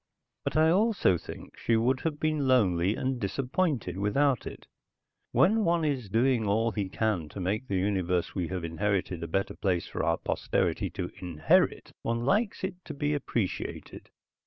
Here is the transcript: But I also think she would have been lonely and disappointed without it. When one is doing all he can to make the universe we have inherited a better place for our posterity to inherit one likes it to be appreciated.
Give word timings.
But 0.43 0.57
I 0.57 0.71
also 0.71 1.15
think 1.15 1.55
she 1.55 1.75
would 1.75 1.99
have 1.99 2.19
been 2.19 2.47
lonely 2.47 2.95
and 2.95 3.19
disappointed 3.19 3.97
without 3.99 4.47
it. 4.47 4.65
When 5.31 5.63
one 5.63 5.85
is 5.85 6.09
doing 6.09 6.43
all 6.47 6.71
he 6.71 6.89
can 6.89 7.29
to 7.29 7.39
make 7.39 7.67
the 7.67 7.77
universe 7.77 8.33
we 8.33 8.47
have 8.47 8.63
inherited 8.63 9.21
a 9.21 9.27
better 9.27 9.53
place 9.53 9.85
for 9.85 10.03
our 10.03 10.17
posterity 10.17 10.89
to 10.89 11.11
inherit 11.21 11.91
one 12.01 12.25
likes 12.25 12.63
it 12.63 12.83
to 12.85 12.95
be 12.95 13.13
appreciated. 13.13 14.09